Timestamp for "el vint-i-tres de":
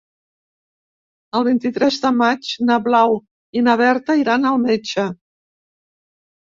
1.39-2.13